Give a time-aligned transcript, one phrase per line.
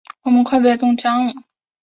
[0.23, 1.31] 我们快被冻僵了！